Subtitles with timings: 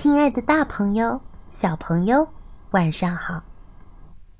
[0.00, 2.28] 亲爱的，大朋友、小朋友，
[2.70, 3.42] 晚上好！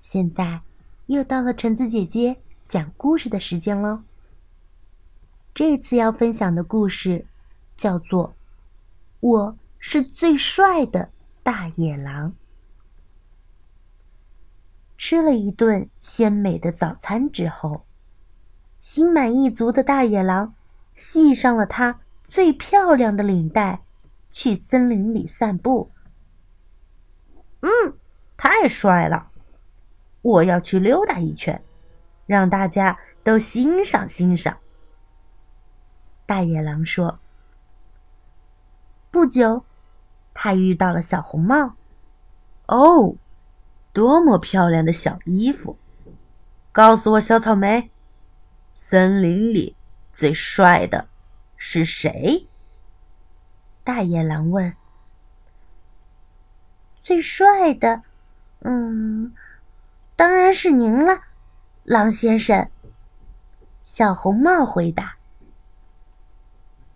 [0.00, 0.62] 现在
[1.08, 4.00] 又到了橙子姐姐讲故事的时间喽。
[5.52, 7.26] 这次要分享的故事
[7.76, 8.28] 叫做
[9.20, 11.10] 《我是最帅的
[11.42, 12.30] 大野狼》。
[14.96, 17.84] 吃了一顿鲜美的早餐之后，
[18.80, 20.54] 心满意足的大野狼
[20.94, 23.82] 系上了它最漂亮的领带。
[24.32, 25.92] 去森林里散步。
[27.60, 27.70] 嗯，
[28.36, 29.28] 太帅了！
[30.22, 31.62] 我要去溜达一圈，
[32.26, 34.58] 让大家都欣赏欣赏。
[36.26, 37.20] 大野狼说。
[39.10, 39.64] 不久，
[40.32, 41.74] 他遇到了小红帽。
[42.66, 43.16] 哦，
[43.92, 45.76] 多么漂亮的小衣服！
[46.72, 47.90] 告诉我，小草莓，
[48.74, 49.76] 森林里
[50.12, 51.08] 最帅的
[51.56, 52.48] 是谁？
[53.84, 54.76] 大野狼问
[57.02, 58.02] ：“最帅的，
[58.60, 59.34] 嗯，
[60.14, 61.20] 当然是您了，
[61.82, 62.70] 狼先生。”
[63.84, 65.16] 小红帽回答：“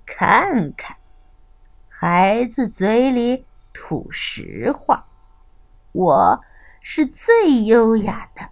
[0.06, 0.97] 看看，
[1.89, 5.09] 孩子嘴里吐实话，
[5.91, 6.45] 我
[6.81, 8.48] 是最优雅的，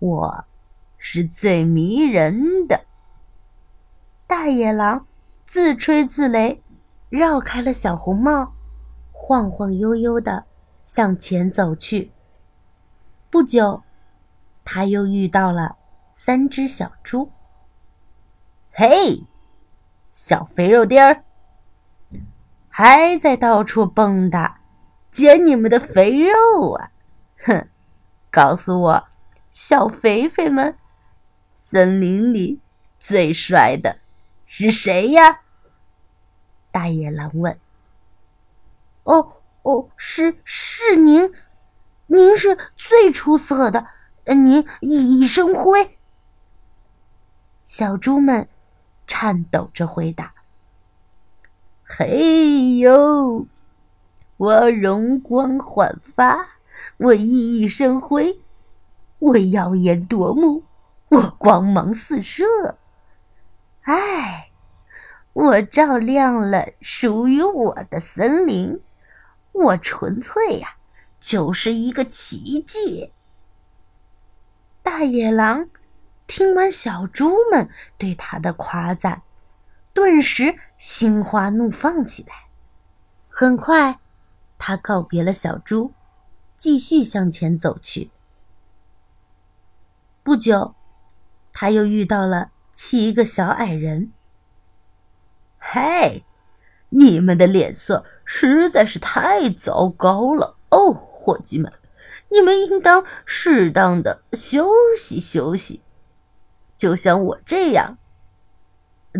[0.00, 0.44] 我
[0.96, 2.84] 是最迷人的。”
[4.26, 5.06] 大野狼
[5.46, 6.60] 自吹自擂。
[7.08, 8.52] 绕开了小红帽，
[9.12, 10.44] 晃晃悠悠的
[10.84, 12.12] 向前走去。
[13.30, 13.82] 不久，
[14.64, 15.76] 他又遇到了
[16.12, 17.30] 三只小猪。
[18.72, 19.24] 嘿，
[20.12, 21.24] 小肥肉丁儿，
[22.68, 24.52] 还在到处蹦跶，
[25.10, 26.90] 捡你们的肥肉啊！
[27.44, 27.68] 哼，
[28.30, 29.08] 告诉我，
[29.50, 30.76] 小肥肥们，
[31.54, 32.60] 森林里
[32.98, 33.98] 最帅的
[34.46, 35.40] 是谁呀？
[36.70, 37.58] 大野狼问
[39.04, 41.32] ：“哦哦，是是您，
[42.06, 43.86] 您是最出色的，
[44.26, 45.98] 您熠熠生辉。”
[47.66, 48.48] 小猪们
[49.06, 50.34] 颤抖着回答
[51.84, 53.46] ：“嘿呦，
[54.36, 56.58] 我容光焕发，
[56.98, 58.40] 我熠熠生辉，
[59.18, 60.64] 我耀眼夺目，
[61.08, 62.78] 我光芒四射。
[63.82, 64.44] 哎。”
[65.38, 68.80] 我照亮了属于我的森林，
[69.52, 70.70] 我纯粹呀，
[71.20, 73.12] 就是一个奇迹。
[74.82, 75.68] 大野狼
[76.26, 79.22] 听完小猪们对他的夸赞，
[79.92, 82.48] 顿时心花怒放起来。
[83.28, 84.00] 很快，
[84.58, 85.92] 他告别了小猪，
[86.56, 88.10] 继续向前走去。
[90.24, 90.74] 不久，
[91.52, 94.10] 他又遇到了七个小矮人。
[95.78, 96.22] 哎，
[96.90, 101.72] 你们的脸色实在是太糟糕了哦，伙计们，
[102.30, 105.82] 你们应当适当的休息休息，
[106.76, 107.98] 就像我这样。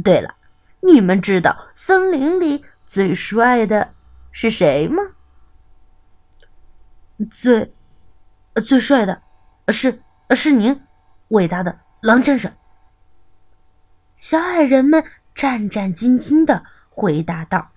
[0.04, 0.36] 对了，
[0.80, 3.94] 你们知道森林里最帅的
[4.30, 5.02] 是谁吗？
[7.30, 7.74] 最，
[8.64, 9.22] 最帅的，
[9.68, 10.80] 是是您，
[11.28, 12.52] 伟大的狼先生。
[14.16, 15.04] 小矮人们。
[15.38, 17.70] 战战兢兢的回答道：“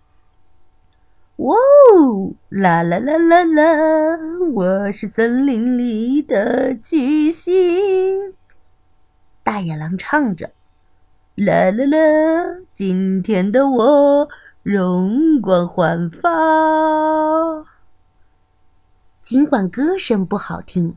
[1.38, 1.56] 哇
[1.94, 4.18] 哦，啦啦啦啦啦！
[4.52, 8.34] 我是森林里的巨星。”
[9.46, 10.54] 大野狼唱着
[11.38, 14.28] ：“啦啦啦，今天的我
[14.64, 17.64] 容光焕发。”
[19.22, 20.96] 尽管歌声不好听，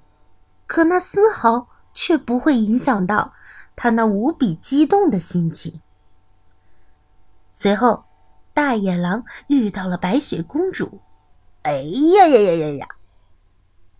[0.66, 3.34] 可那丝毫却不会影响到
[3.76, 5.82] 他那无比激动的心情。
[7.56, 8.04] 随后，
[8.52, 11.00] 大野狼遇到了白雪公主。
[11.62, 12.88] 哎呀呀呀呀呀！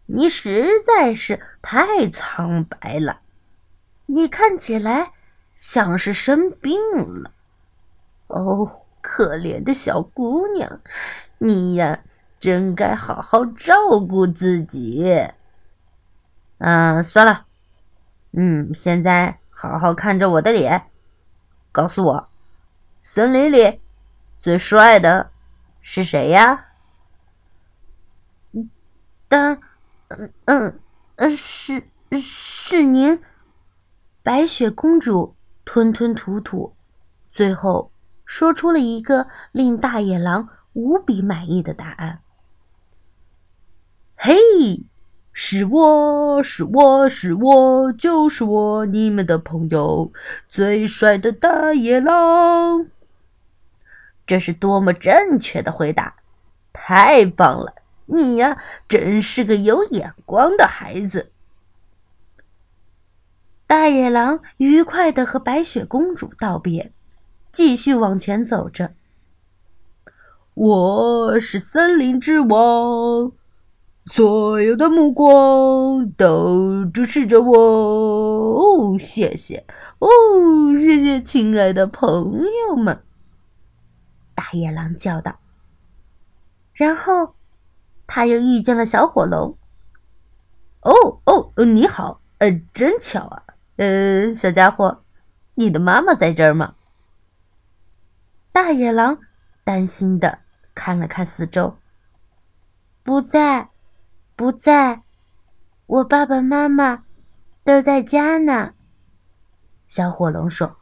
[0.07, 3.21] 你实在是太苍白了，
[4.07, 5.13] 你看起来
[5.57, 6.77] 像是生病
[7.23, 7.31] 了。
[8.27, 10.81] 哦，可怜的小姑娘，
[11.39, 12.01] 你呀，
[12.41, 15.09] 真该好好照顾自己。
[16.59, 17.47] 嗯，算了。
[18.33, 20.91] 嗯，现在好好看着我的脸，
[21.71, 22.29] 告诉我。
[23.07, 23.83] 森林里
[24.41, 25.31] 最帅的
[25.83, 26.69] 是谁呀？
[29.29, 29.61] 但，
[30.09, 30.81] 嗯嗯
[31.17, 31.87] 嗯，是
[32.19, 33.23] 是您。
[34.23, 35.37] 白雪公主
[35.67, 36.75] 吞吞吐吐，
[37.31, 37.93] 最后
[38.25, 42.23] 说出了一个令大野狼无比满意的答案。
[44.17, 44.35] 嘿，
[45.37, 50.13] 是我是我是我就是我，你们的朋友，
[50.49, 52.87] 最帅的大野狼。
[54.25, 56.15] 这是多么正确的回答！
[56.73, 57.75] 太棒了！
[58.07, 61.33] 你呀，真是个有眼光的孩子。
[63.67, 66.93] 大野狼愉快的和白雪公主道别，
[67.51, 68.93] 继续往前走着。
[70.55, 73.33] 我是森林之王，
[74.07, 77.57] 所有的目光都注视着我。
[77.57, 79.67] 哦，谢谢，
[79.99, 80.09] 哦，
[80.79, 83.03] 谢谢，亲爱的朋友们！
[84.35, 85.39] 大野狼叫道。
[86.75, 87.35] 然后，
[88.07, 89.57] 他又遇见了小火龙。
[90.83, 93.43] 哦哦，你好，呃，真巧啊，
[93.77, 95.03] 呃，小家伙，
[95.55, 96.75] 你的妈妈在这儿吗？
[98.53, 99.19] 大野狼
[99.65, 100.41] 担心的。
[100.75, 101.77] 看了看四周，
[103.05, 103.69] 不在，
[104.37, 105.03] 不在，
[105.87, 107.05] 我爸爸妈妈
[107.65, 108.75] 都在家呢。
[109.87, 110.77] 小火龙说：“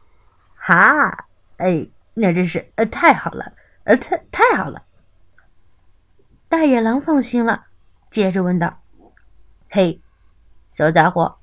[0.57, 1.27] 哈，
[1.57, 3.53] 哎，那真是呃太好了，
[3.83, 4.83] 呃太太好了。”
[6.49, 7.67] 大野狼放心了，
[8.09, 8.81] 接着问道
[9.69, 10.01] ：“嘿，
[10.69, 11.37] 小家伙，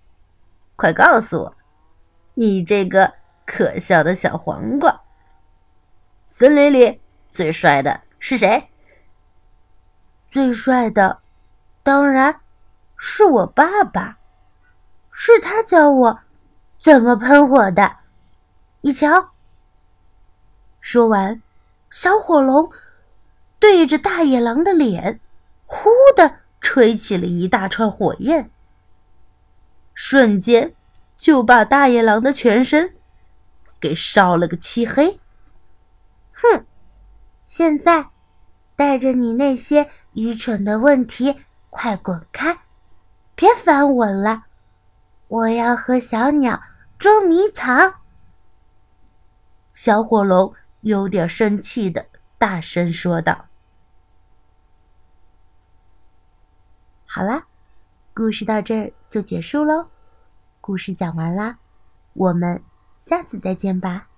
[0.74, 1.56] 快告诉我，
[2.34, 3.14] 你这个
[3.46, 5.02] 可笑的小黄瓜，
[6.26, 8.68] 森林里最帅的？”是谁？
[10.30, 11.22] 最帅的，
[11.82, 12.40] 当然
[12.96, 14.18] 是我爸爸，
[15.10, 16.20] 是他教我
[16.80, 17.96] 怎么喷火的。
[18.82, 19.30] 你瞧。
[20.80, 21.42] 说完，
[21.90, 22.70] 小火龙
[23.58, 25.20] 对着大野狼的脸，
[25.66, 28.50] 呼的吹起了一大串火焰，
[29.94, 30.74] 瞬间
[31.18, 32.94] 就把大野狼的全身
[33.78, 35.20] 给烧了个漆黑。
[36.32, 36.64] 哼！
[37.46, 38.08] 现在，
[38.76, 42.58] 带着你那些愚蠢的问题，快滚开！
[43.34, 44.44] 别烦我了，
[45.28, 46.60] 我要和小鸟
[46.98, 47.94] 捉迷藏。
[49.72, 52.06] 小火龙有点生气的
[52.36, 53.46] 大声说道
[57.06, 57.46] ：“好啦，
[58.12, 59.88] 故事到这儿就结束喽。
[60.60, 61.58] 故事讲完啦，
[62.12, 62.62] 我们
[62.98, 64.08] 下次再见吧。”